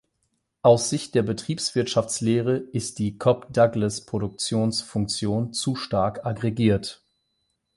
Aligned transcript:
Aus 0.63 0.89
Sicht 0.89 1.13
der 1.13 1.21
Betriebswirtschaftslehre 1.21 2.57
ist 2.57 2.97
die 2.97 3.19
Cobb-Douglas-Produktionsfunktion 3.19 5.53
zu 5.53 5.75
stark 5.75 6.25
aggregiert. 6.25 7.05